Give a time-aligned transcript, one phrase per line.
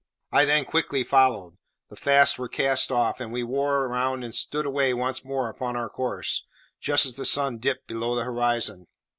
[0.31, 1.57] I then quickly followed;
[1.91, 5.77] the fasts were cast off, and we wore round and stood away once more upon
[5.77, 6.43] our course,
[6.79, 8.87] just as the sun dipped below the horizon.